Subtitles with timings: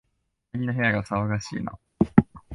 [0.53, 1.77] 隣の部屋、騒がしいな